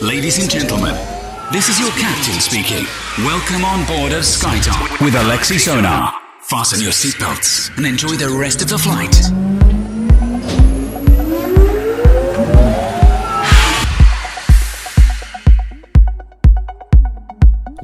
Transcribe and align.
Ladies 0.00 0.38
and 0.38 0.48
gentlemen, 0.48 0.94
this 1.52 1.68
is 1.68 1.80
your 1.80 1.90
captain 1.90 2.38
speaking. 2.38 2.86
Welcome 3.26 3.64
on 3.64 3.84
board 3.84 4.12
of 4.12 4.22
SkyTalk 4.22 5.04
with 5.04 5.14
Alexi 5.14 5.58
Sonar. 5.58 6.14
Fasten 6.42 6.80
your 6.80 6.92
seatbelts 6.92 7.76
and 7.76 7.84
enjoy 7.84 8.10
the 8.10 8.30
rest 8.30 8.62
of 8.62 8.68
the 8.68 8.78
flight. 8.78 9.47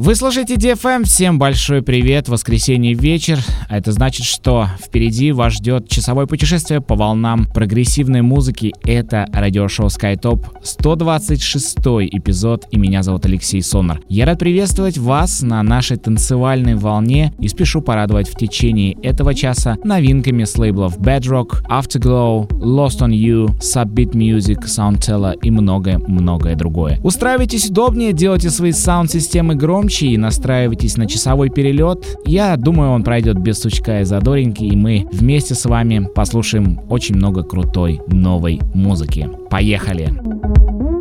Вы 0.05 0.17
слушаете 0.17 0.57
DFM, 0.57 1.05
всем 1.05 1.39
большой 1.39 1.81
привет, 1.81 2.29
воскресенье 2.29 2.93
вечер. 2.93 3.39
А 3.71 3.79
это 3.79 3.91
значит, 3.91 4.27
что 4.27 4.69
впереди 4.79 5.33
вас 5.33 5.55
ждет 5.55 5.89
часовое 5.89 6.27
путешествие 6.27 6.83
по 6.83 6.95
волнам 6.95 7.47
прогрессивной 7.47 8.21
музыки. 8.21 8.75
Это 8.85 9.27
радиошоу 9.33 9.87
SkyTop 9.87 10.59
126 10.63 11.79
эпизод, 12.13 12.67
и 12.71 12.77
меня 12.77 13.03
зовут 13.03 13.25
Алексей 13.25 13.63
Сонар. 13.63 14.03
Я 14.11 14.27
рад 14.27 14.41
приветствовать 14.41 14.99
вас 14.99 15.41
на 15.41 15.63
нашей 15.63 15.97
танцевальной 15.97 16.75
волне 16.75 17.33
и 17.39 17.49
спешу 17.49 17.81
порадовать 17.81 18.29
в 18.29 18.37
течение 18.37 18.93
этого 19.03 19.35
часа 19.35 19.79
новинками 19.85 20.45
с 20.45 20.59
лейблов 20.59 20.99
Bedrock, 20.99 21.63
Afterglow, 21.71 22.47
Lost 22.51 23.01
on 23.01 23.13
You, 23.13 23.59
Subbeat 23.59 24.11
Music, 24.11 24.67
Soundtella 24.67 25.33
и 25.41 25.51
многое-многое 25.51 26.57
другое. 26.57 27.01
Устраивайтесь 27.03 27.71
удобнее, 27.71 28.13
делайте 28.13 28.51
свои 28.51 28.73
саунд-системы 28.73 29.55
громче, 29.55 29.94
и 30.03 30.19
настраивайтесь 30.19 30.97
на 30.97 31.07
часовой 31.07 31.51
перелет. 31.51 32.17
Я 32.27 32.57
думаю, 32.57 32.91
он 32.91 33.05
пройдет 33.05 33.39
без 33.39 33.61
сучка 33.61 34.01
и 34.01 34.05
задоринки, 34.05 34.65
и 34.65 34.77
мы 34.77 35.07
вместе 35.13 35.55
с 35.55 35.65
вами 35.65 36.09
послушаем 36.15 36.81
очень 36.89 37.17
много 37.17 37.43
крутой 37.43 38.01
новой 38.09 38.61
музыки. 38.75 39.29
Поехали! 39.51 40.07
Поехали! 40.07 40.94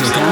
Music 0.00 0.23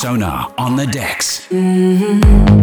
Sonar 0.00 0.54
on 0.56 0.76
the 0.76 0.86
decks. 0.86 1.46
Come 1.50 2.59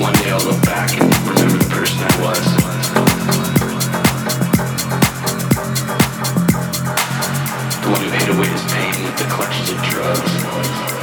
one 0.00 0.14
day 0.14 0.30
I'll 0.30 0.42
look 0.42 0.62
back 0.62 0.98
and 0.98 1.14
remember 1.28 1.58
the 1.62 1.68
person 1.68 1.98
I 2.00 2.22
was. 2.24 2.44
The 7.84 7.90
one 7.90 8.00
who 8.00 8.08
hid 8.08 8.28
away 8.34 8.48
his 8.48 8.64
pain 8.72 9.04
with 9.04 9.18
the 9.18 9.24
clutches 9.24 9.70
of 9.70 9.82
drugs. 9.82 10.99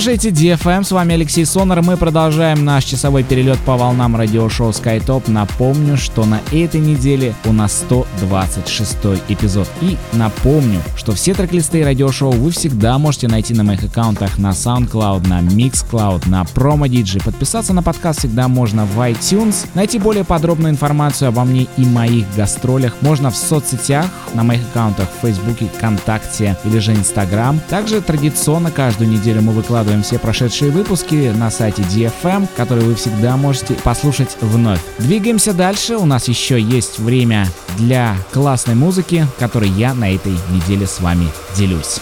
Слушаете 0.00 0.30
DFM, 0.30 0.82
с 0.82 0.92
вами 0.92 1.12
Алексей 1.12 1.44
Сонар. 1.44 1.82
Мы 1.82 1.98
продолжаем 1.98 2.64
наш 2.64 2.84
часовой 2.84 3.22
перелет 3.22 3.58
по 3.66 3.76
волнам 3.76 4.16
радиошоу 4.16 4.70
SkyTop. 4.70 5.30
Напомню, 5.30 5.98
что 5.98 6.24
на 6.24 6.40
этой 6.52 6.80
неделе 6.80 7.34
у 7.44 7.52
нас 7.52 7.84
126 8.20 8.96
эпизод. 9.28 9.68
И 9.80 9.96
напомню, 10.12 10.80
что 10.96 11.12
все 11.12 11.34
трек-листы 11.34 11.84
радиошоу 11.84 12.32
вы 12.32 12.50
всегда 12.50 12.98
можете 12.98 13.28
найти 13.28 13.54
на 13.54 13.64
моих 13.64 13.84
аккаунтах 13.84 14.38
на 14.38 14.50
SoundCloud, 14.50 15.26
на 15.26 15.40
Mixcloud, 15.40 16.28
на 16.28 16.42
PromoDigi. 16.42 17.22
Подписаться 17.24 17.72
на 17.72 17.82
подкаст 17.82 18.20
всегда 18.20 18.48
можно 18.48 18.84
в 18.84 18.98
iTunes. 19.00 19.66
Найти 19.74 19.98
более 19.98 20.24
подробную 20.24 20.72
информацию 20.72 21.28
обо 21.28 21.44
мне 21.44 21.66
и 21.76 21.84
моих 21.84 22.26
гастролях 22.36 22.94
можно 23.00 23.30
в 23.30 23.36
соцсетях, 23.36 24.06
на 24.34 24.42
моих 24.42 24.60
аккаунтах 24.70 25.08
в 25.08 25.20
Фейсбуке, 25.22 25.66
ВКонтакте 25.76 26.56
или 26.64 26.78
же 26.78 26.92
Инстаграм. 26.92 27.60
Также 27.68 28.00
традиционно 28.00 28.70
каждую 28.70 29.10
неделю 29.10 29.42
мы 29.42 29.52
выкладываем 29.52 30.02
все 30.02 30.18
прошедшие 30.18 30.70
выпуски 30.70 31.32
на 31.36 31.50
сайте 31.50 31.82
DFM, 31.82 32.48
который 32.56 32.84
вы 32.84 32.94
всегда 32.94 33.36
можете 33.36 33.74
послушать 33.74 34.36
вновь. 34.40 34.80
Двигаемся 34.98 35.52
дальше, 35.52 35.96
у 35.96 36.04
нас 36.04 36.28
еще 36.28 36.60
есть 36.60 36.98
время 36.98 37.46
для 37.78 38.09
классной 38.32 38.74
музыки, 38.74 39.26
которой 39.38 39.68
я 39.70 39.94
на 39.94 40.14
этой 40.14 40.34
неделе 40.50 40.86
с 40.86 41.00
вами 41.00 41.28
делюсь. 41.56 42.00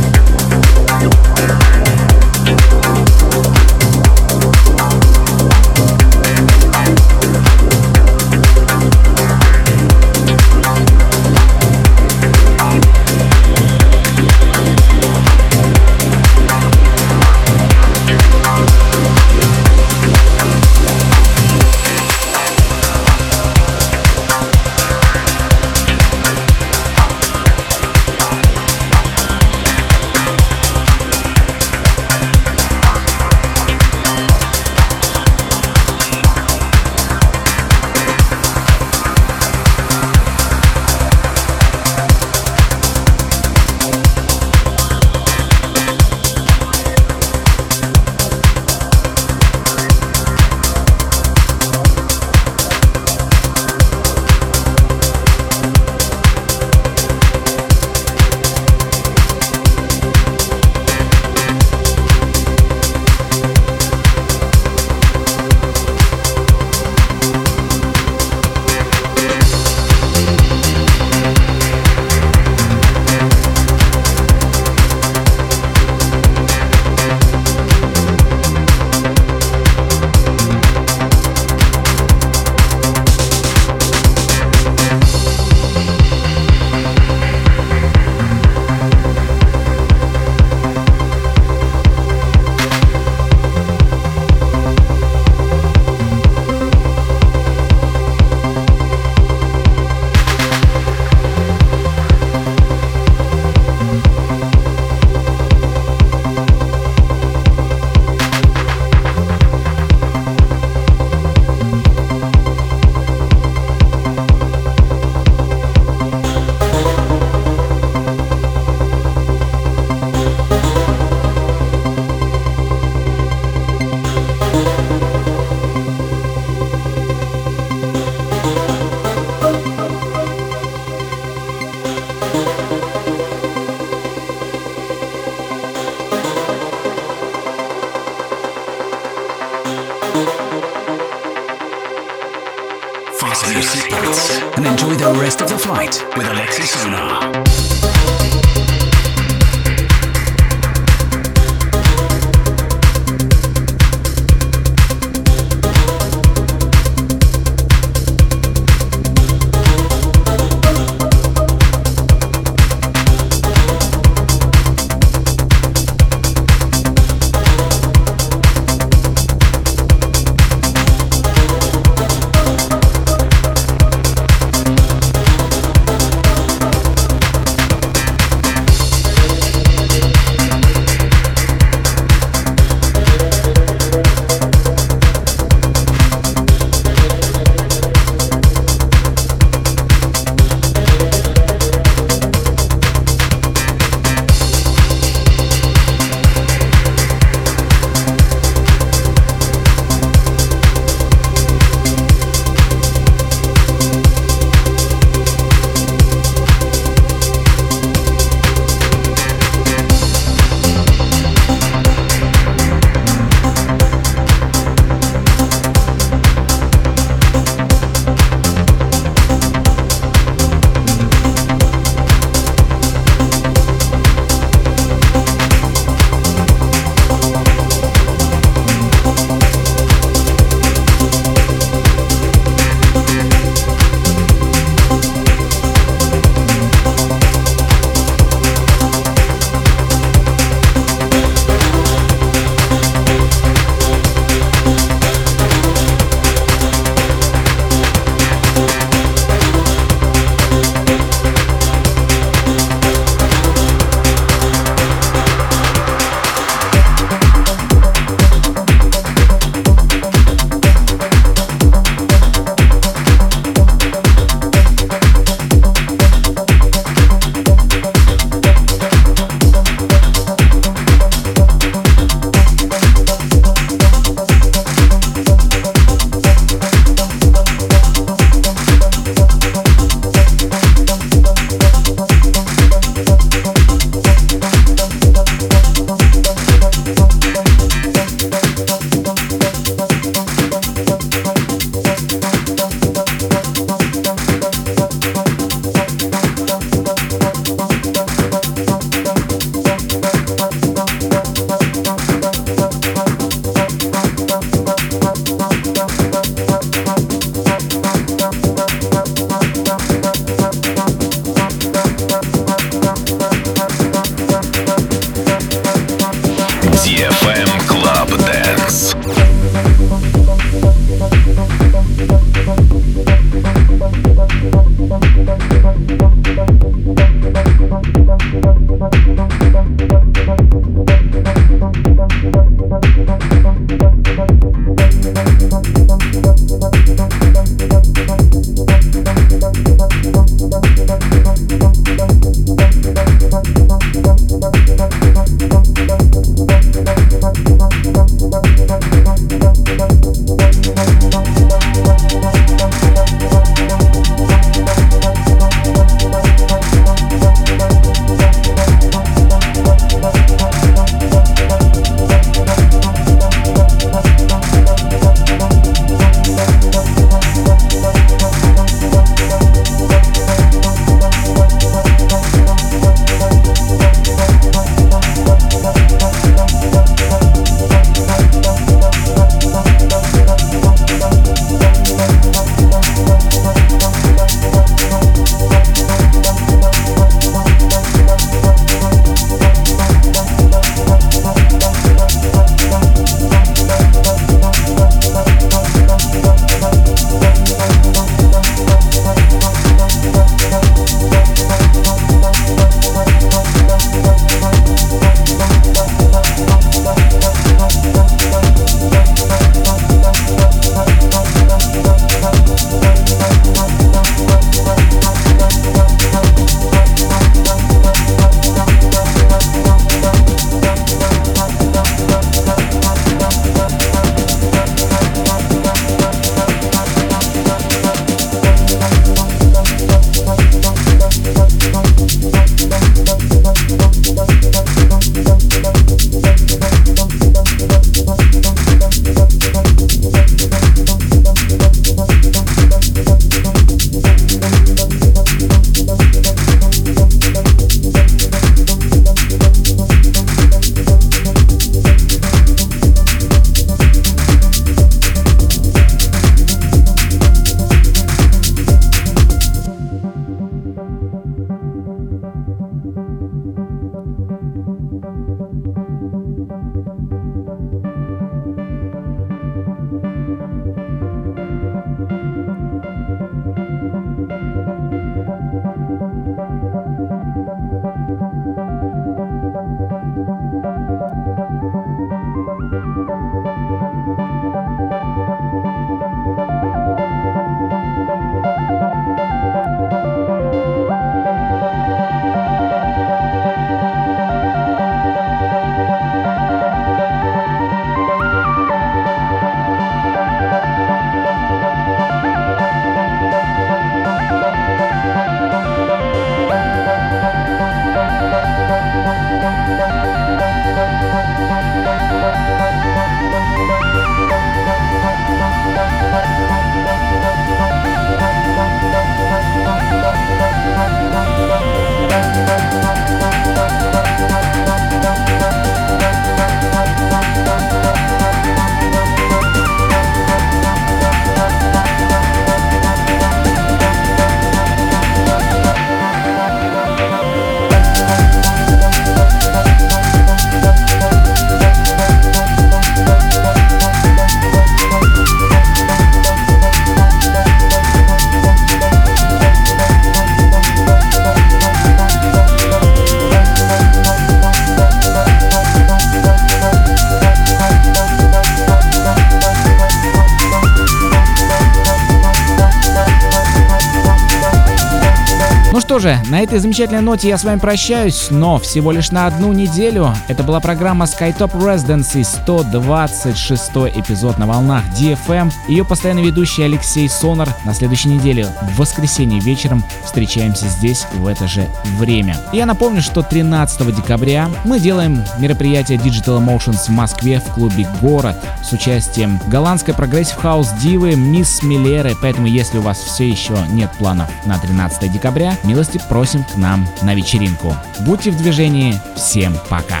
Же, 566.00 566.18
на 566.28 566.40
этой 566.40 566.58
замечательной 566.58 567.00
ноте 567.02 567.28
я 567.28 567.38
с 567.38 567.44
вами 567.44 567.58
прощаюсь, 567.58 568.28
но 568.30 568.58
всего 568.58 568.92
лишь 568.92 569.10
на 569.10 569.26
одну 569.26 569.52
неделю. 569.52 570.14
Это 570.28 570.42
была 570.42 570.60
программа 570.60 571.04
SkyTop 571.04 571.52
Residency, 571.52 572.24
126 572.24 573.70
эпизод 573.94 574.38
на 574.38 574.46
волнах 574.46 574.82
DFM. 574.98 575.52
Ее 575.68 575.84
постоянный 575.84 576.24
ведущий 576.24 576.62
Алексей 576.62 577.08
Сонар. 577.08 577.48
На 577.64 577.74
следующей 577.74 578.08
неделе, 578.08 578.46
в 578.62 578.78
воскресенье 578.78 579.40
вечером, 579.40 579.84
встречаемся 580.04 580.68
здесь 580.68 581.06
в 581.14 581.26
это 581.26 581.46
же 581.46 581.66
время. 581.98 582.36
Я 582.52 582.66
напомню, 582.66 583.02
что 583.02 583.22
13 583.22 583.94
декабря 583.94 584.48
мы 584.64 584.80
делаем 584.80 585.24
мероприятие 585.38 585.98
Digital 585.98 586.38
Emotions 586.44 586.86
в 586.86 586.90
Москве 586.90 587.40
в 587.40 587.52
клубе 587.54 587.86
«Город» 588.00 588.36
с 588.62 588.72
участием 588.72 589.40
голландской 589.48 589.94
прогрессив-хаус 589.94 590.70
дивы 590.80 591.14
Мисс 591.14 591.62
Мелеры. 591.62 592.14
Поэтому, 592.20 592.46
если 592.46 592.78
у 592.78 592.82
вас 592.82 592.98
все 592.98 593.28
еще 593.28 593.54
нет 593.70 593.90
планов 593.98 594.28
на 594.46 594.58
13 594.58 595.12
декабря, 595.12 595.56
милости 595.90 596.08
просим 596.08 596.44
к 596.44 596.56
нам 596.56 596.86
на 597.02 597.14
вечеринку. 597.14 597.74
Будьте 598.00 598.30
в 598.30 598.36
движении. 598.36 598.94
Всем 599.16 599.56
пока. 599.68 600.00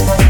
Thank 0.00 0.29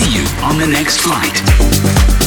See 0.00 0.14
you 0.16 0.24
on 0.42 0.56
the 0.56 0.66
next 0.66 1.02
flight. 1.02 2.19